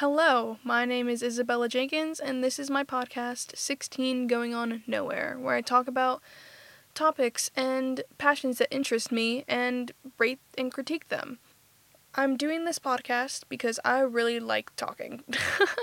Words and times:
Hello, 0.00 0.56
my 0.64 0.86
name 0.86 1.10
is 1.10 1.22
Isabella 1.22 1.68
Jenkins, 1.68 2.20
and 2.20 2.42
this 2.42 2.58
is 2.58 2.70
my 2.70 2.82
podcast, 2.82 3.54
16 3.54 4.28
Going 4.28 4.54
On 4.54 4.82
Nowhere, 4.86 5.36
where 5.38 5.54
I 5.54 5.60
talk 5.60 5.86
about 5.86 6.22
topics 6.94 7.50
and 7.54 8.02
passions 8.16 8.56
that 8.56 8.74
interest 8.74 9.12
me 9.12 9.44
and 9.46 9.92
rate 10.16 10.40
and 10.56 10.72
critique 10.72 11.10
them. 11.10 11.38
I'm 12.14 12.38
doing 12.38 12.64
this 12.64 12.78
podcast 12.78 13.42
because 13.50 13.78
I 13.84 13.98
really 13.98 14.40
like 14.40 14.74
talking. 14.74 15.22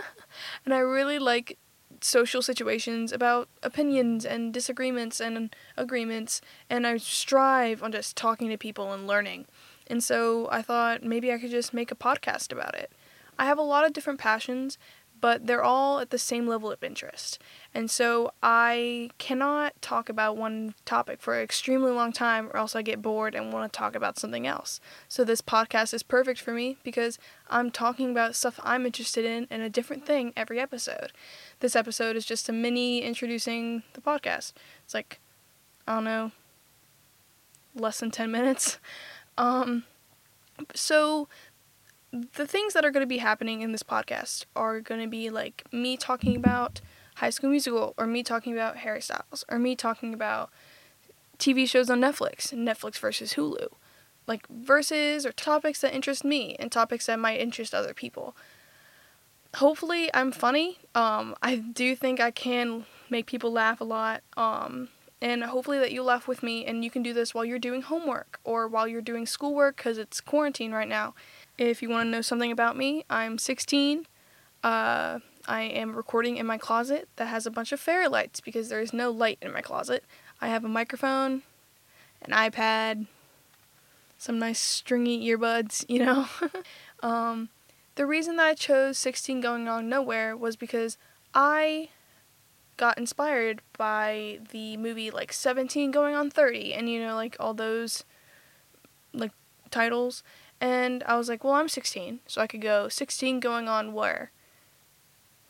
and 0.66 0.74
I 0.74 0.80
really 0.80 1.20
like 1.20 1.60
social 2.02 2.42
situations 2.42 3.12
about 3.12 3.50
opinions 3.62 4.26
and 4.26 4.52
disagreements 4.52 5.22
and 5.22 5.56
agreements, 5.78 6.42
and 6.72 6.88
I 6.88 6.98
strive 6.98 7.84
on 7.84 7.92
just 7.92 8.18
talking 8.18 8.50
to 8.50 8.58
people 8.58 8.94
and 8.94 9.06
learning. 9.06 9.46
And 9.86 10.04
so 10.04 10.50
I 10.52 10.64
thought 10.64 11.04
maybe 11.04 11.32
I 11.32 11.38
could 11.38 11.52
just 11.52 11.72
make 11.72 11.92
a 11.92 11.96
podcast 11.96 12.52
about 12.52 12.74
it. 12.74 12.92
I 13.38 13.46
have 13.46 13.58
a 13.58 13.64
lot 13.64 13.86
of 13.86 13.94
different 13.94 14.20
passions, 14.20 14.78
but 15.20 15.48
they're 15.48 15.64
all 15.64 16.00
at 16.00 16.10
the 16.10 16.18
same 16.18 16.48
level 16.48 16.72
of 16.72 16.84
interest. 16.84 17.40
And 17.74 17.90
so 17.90 18.32
I 18.44 19.10
cannot 19.18 19.80
talk 19.82 20.10
about 20.10 20.38
one 20.38 20.76
topic 20.86 21.22
for 21.22 21.36
an 21.36 21.44
extremely 21.44 21.92
long 21.92 22.12
time, 22.12 22.48
or 22.48 22.58
else 22.58 22.76
I 22.76 22.82
get 22.82 23.02
bored 23.02 23.36
and 23.36 23.52
want 23.52 23.72
to 23.72 23.78
talk 23.78 23.96
about 23.96 24.20
something 24.20 24.46
else. 24.46 24.80
So 25.08 25.24
this 25.24 25.42
podcast 25.42 25.94
is 25.94 26.04
perfect 26.04 26.40
for 26.40 26.54
me 26.54 26.78
because 26.84 27.18
I'm 27.50 27.72
talking 27.72 28.12
about 28.12 28.36
stuff 28.36 28.60
I'm 28.64 28.86
interested 28.86 29.26
in 29.26 29.48
and 29.50 29.62
a 29.62 29.70
different 29.70 30.06
thing 30.06 30.34
every 30.36 30.60
episode. 30.60 31.12
This 31.60 31.76
episode 31.76 32.16
is 32.16 32.26
just 32.26 32.50
a 32.50 32.54
mini 32.54 33.02
introducing 33.02 33.84
the 33.94 34.02
podcast. 34.02 34.54
It's 34.84 34.94
like, 34.94 35.20
I 35.88 35.96
don't 35.96 36.04
know, 36.04 36.32
less 37.76 38.00
than 38.00 38.12
10 38.12 38.32
minutes. 38.32 38.78
Um, 39.40 39.84
so 40.74 41.30
the 42.12 42.48
things 42.48 42.74
that 42.74 42.86
are 42.86 42.92
going 42.92 43.04
to 43.04 43.08
be 43.08 43.18
happening 43.18 43.62
in 43.62 43.72
this 43.72 43.84
podcast 43.84 44.46
are 44.56 44.80
going 44.80 45.02
to 45.02 45.08
be 45.08 45.30
like 45.30 45.64
me 45.72 45.98
talking 45.98 46.36
about 46.36 46.82
High 47.16 47.30
School 47.32 47.50
Musical, 47.50 47.94
or 47.98 48.06
me 48.06 48.24
talking 48.24 48.54
about 48.54 48.78
Harry 48.78 49.02
Styles, 49.02 49.44
or 49.50 49.58
me 49.58 49.76
talking 49.76 50.14
about 50.14 50.52
TV 51.40 51.68
shows 51.68 51.90
on 51.90 52.00
Netflix, 52.00 52.54
Netflix 52.54 53.00
versus 53.00 53.34
Hulu, 53.34 53.70
like 54.28 54.48
verses 54.48 55.26
or 55.26 55.32
topics 55.32 55.82
that 55.82 55.96
interest 55.96 56.24
me 56.24 56.56
and 56.60 56.72
topics 56.72 57.08
that 57.08 57.20
might 57.20 57.40
interest 57.40 57.74
other 57.74 57.94
people. 57.94 58.36
Hopefully, 59.56 60.14
I'm 60.14 60.32
funny. 60.32 60.78
Um, 60.94 61.36
I 61.42 61.56
do 61.56 61.96
think 61.96 62.20
I 62.20 62.32
can 62.32 62.86
make 63.10 63.26
people 63.26 63.52
laugh 63.52 63.82
a 63.82 63.86
lot. 63.86 64.22
Um, 64.36 64.90
and 65.20 65.44
hopefully 65.44 65.80
that 65.80 65.92
you 65.92 66.04
laugh 66.04 66.28
with 66.28 66.44
me 66.44 66.66
and 66.66 66.84
you 66.84 66.92
can 66.92 67.02
do 67.02 67.14
this 67.14 67.34
while 67.34 67.44
you're 67.44 67.58
doing 67.58 67.82
homework 67.82 68.40
or 68.44 68.68
while 68.68 68.88
you're 68.88 69.02
doing 69.02 69.26
schoolwork 69.26 69.78
because 69.78 69.98
it's 69.98 70.22
quarantine 70.22 70.72
right 70.72 70.88
now 70.88 71.16
if 71.58 71.82
you 71.82 71.90
want 71.90 72.08
to 72.08 72.12
know 72.12 72.22
something 72.22 72.52
about 72.52 72.78
me, 72.78 73.04
I'm 73.10 73.38
16. 73.38 74.06
Uh, 74.64 75.20
I 75.48 75.62
am 75.62 75.96
recording 75.96 76.38
in 76.38 76.46
my 76.46 76.58
closet 76.58 77.08
that 77.16 77.28
has 77.28 77.46
a 77.46 77.52
bunch 77.52 77.72
of 77.72 77.80
fairy 77.80 78.08
lights 78.08 78.42
because 78.42 78.70
there 78.70 78.82
is 78.82 78.94
no 78.94 79.12
light 79.12 79.38
in 79.42 79.52
my 79.54 79.62
closet. 79.62 80.04
I 80.42 80.48
have 80.48 80.64
a 80.64 80.70
microphone, 80.70 81.44
an 82.22 82.32
iPad, 82.32 83.08
some 84.18 84.40
nice 84.40 84.60
stringy 84.60 85.26
earbuds, 85.28 85.86
you 85.88 86.00
know. 86.00 86.28
um, 87.02 87.50
the 87.96 88.06
reason 88.06 88.36
that 88.36 88.46
I 88.46 88.54
chose 88.54 88.98
16 88.98 89.42
Going 89.42 89.68
On 89.68 89.90
Nowhere 89.90 90.36
was 90.36 90.56
because 90.56 90.98
I 91.34 91.90
got 92.78 92.98
inspired 92.98 93.62
by 93.78 94.40
the 94.52 94.78
movie 94.78 95.10
like 95.10 95.34
17 95.34 95.90
Going 95.90 96.14
On 96.14 96.30
30 96.30 96.76
and 96.76 96.88
you 96.88 97.00
know 97.02 97.16
like 97.16 97.36
all 97.40 97.56
those 97.56 98.04
like 99.14 99.32
titles 99.72 100.22
and 100.60 101.04
I 101.04 101.16
was 101.18 101.30
like, 101.30 101.44
well, 101.44 101.54
I'm 101.54 101.70
16, 101.70 102.20
so 102.28 102.42
I 102.42 102.48
could 102.48 102.62
go 102.62 102.88
16 102.90 103.40
going 103.40 103.68
on 103.68 103.94
where? 103.94 104.32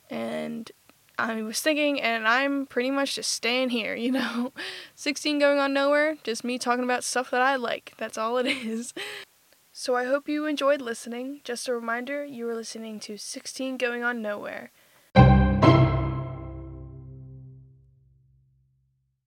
And 0.10 0.72
I 1.18 1.42
was 1.42 1.60
thinking, 1.62 2.00
and 2.00 2.28
I'm 2.28 2.66
pretty 2.66 2.92
much 2.92 3.16
just 3.16 3.32
staying 3.32 3.70
here, 3.70 3.96
you 3.96 4.12
know? 4.12 4.54
16 4.96 5.40
going 5.40 5.60
on 5.60 5.74
nowhere, 5.74 6.18
just 6.24 6.44
me 6.44 6.58
talking 6.58 6.84
about 6.84 7.04
stuff 7.04 7.32
that 7.32 7.42
I 7.42 7.56
like. 7.56 7.94
That's 7.98 8.18
all 8.18 8.38
it 8.38 8.48
is. 8.48 8.94
So 9.80 9.96
I 9.96 10.06
hope 10.06 10.28
you 10.28 10.48
enjoyed 10.48 10.82
listening. 10.82 11.42
Just 11.44 11.68
a 11.68 11.74
reminder, 11.76 12.26
you 12.26 12.50
are 12.50 12.56
listening 12.56 13.00
to 13.02 13.16
16 13.16 13.78
Going 13.78 14.04
On 14.04 14.24
Nowhere. 14.24 14.72